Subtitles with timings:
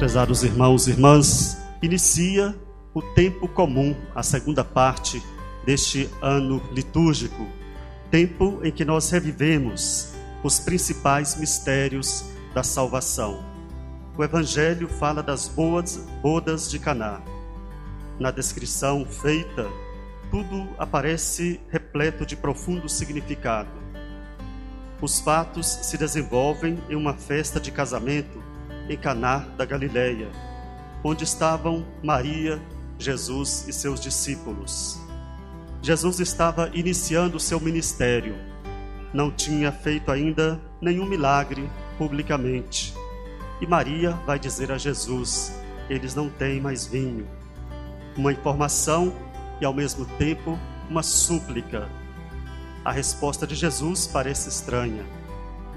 [0.00, 2.56] Prezados irmãos e irmãs, inicia
[2.94, 5.22] o tempo comum, a segunda parte
[5.66, 7.46] deste ano litúrgico,
[8.10, 13.44] tempo em que nós revivemos os principais mistérios da salvação.
[14.16, 17.20] O Evangelho fala das boas bodas de Caná.
[18.18, 19.68] Na descrição feita,
[20.30, 23.68] tudo aparece repleto de profundo significado.
[25.02, 28.48] Os fatos se desenvolvem em uma festa de casamento
[28.90, 30.28] em Caná da Galileia,
[31.04, 32.60] onde estavam Maria,
[32.98, 35.00] Jesus e seus discípulos.
[35.80, 38.34] Jesus estava iniciando seu ministério.
[39.14, 42.92] Não tinha feito ainda nenhum milagre publicamente.
[43.60, 45.52] E Maria vai dizer a Jesus:
[45.88, 47.26] eles não têm mais vinho.
[48.16, 49.14] Uma informação
[49.60, 51.88] e ao mesmo tempo uma súplica.
[52.84, 55.04] A resposta de Jesus parece estranha.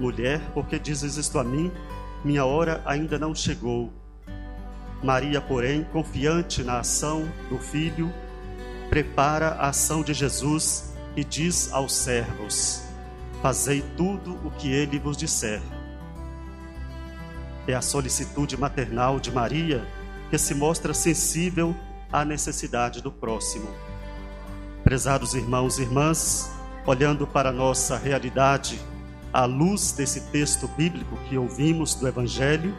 [0.00, 1.70] Mulher, por que dizes isto a mim?
[2.24, 3.92] Minha hora ainda não chegou.
[5.02, 8.10] Maria, porém, confiante na ação do Filho,
[8.88, 12.82] prepara a ação de Jesus e diz aos servos:
[13.42, 15.60] Fazei tudo o que ele vos disser.
[17.68, 19.86] É a solicitude maternal de Maria
[20.30, 21.76] que se mostra sensível
[22.10, 23.68] à necessidade do próximo.
[24.82, 26.50] Prezados irmãos e irmãs,
[26.86, 28.80] olhando para a nossa realidade,
[29.34, 32.72] à luz desse texto bíblico que ouvimos do Evangelho,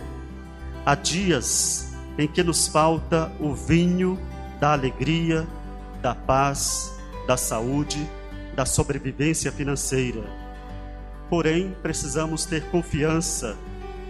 [0.86, 4.18] há dias em que nos falta o vinho
[4.58, 5.46] da alegria,
[6.02, 6.98] da paz,
[7.28, 8.10] da saúde,
[8.56, 10.24] da sobrevivência financeira.
[11.30, 13.58] Porém, precisamos ter confiança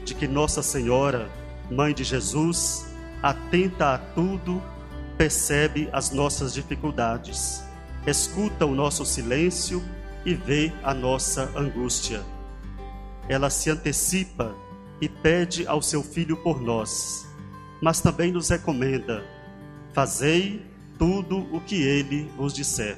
[0.03, 1.27] de que Nossa Senhora,
[1.71, 2.85] Mãe de Jesus,
[3.23, 4.61] atenta a tudo,
[5.17, 7.63] percebe as nossas dificuldades,
[8.05, 9.83] escuta o nosso silêncio
[10.23, 12.21] e vê a nossa angústia
[13.27, 14.55] ela se antecipa
[15.01, 17.27] e pede ao seu filho por nós,
[17.81, 19.23] mas também nos recomenda:
[19.93, 20.65] fazei
[20.97, 22.97] tudo o que ele vos disser.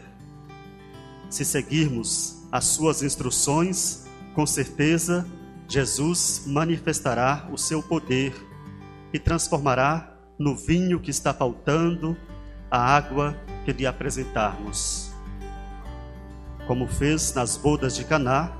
[1.29, 5.25] Se seguirmos as suas instruções, com certeza
[5.67, 8.33] Jesus manifestará o seu poder
[9.11, 12.15] e transformará no vinho que está faltando
[12.69, 15.11] a água que lhe apresentarmos.
[16.65, 18.51] Como fez nas bodas de Caná,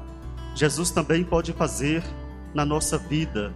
[0.57, 2.03] Jesus também pode fazer
[2.51, 3.53] na nossa vida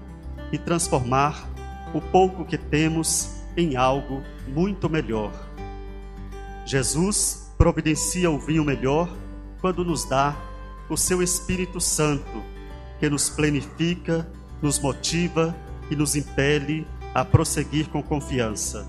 [0.51, 1.49] e transformar
[1.95, 5.31] o pouco que temos em algo muito melhor.
[6.63, 9.09] Jesus providencia o vinho melhor
[9.59, 10.37] quando nos dá
[10.87, 12.43] o seu Espírito Santo,
[12.99, 15.55] que nos plenifica, nos motiva
[15.89, 16.85] e nos impele
[17.15, 18.87] a prosseguir com confiança.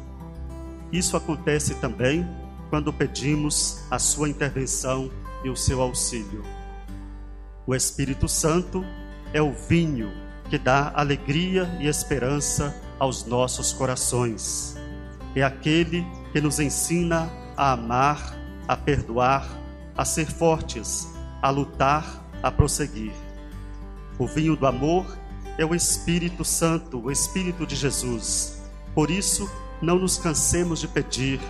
[0.93, 2.29] Isso acontece também
[2.69, 5.11] quando pedimos a sua intervenção
[5.43, 6.45] e o seu auxílio.
[7.67, 8.85] O Espírito Santo
[9.33, 10.11] é o vinho
[10.51, 14.77] que dá alegria e esperança aos nossos corações.
[15.35, 18.37] É aquele que nos ensina a amar,
[18.67, 19.49] a perdoar,
[19.97, 21.09] a ser fortes,
[21.41, 22.05] a lutar,
[22.43, 23.13] a prosseguir.
[24.19, 25.07] O vinho do amor
[25.57, 28.61] é o Espírito Santo, o Espírito de Jesus.
[28.95, 31.41] Por isso, não nos cansemos de pedir: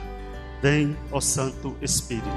[0.61, 2.28] Vem, ó Santo Espírito.